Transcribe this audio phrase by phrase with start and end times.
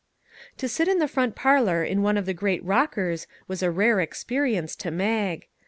[0.57, 3.99] To sit in the front parlor in one of the great rockers was a rare
[3.99, 5.45] experience to Mag.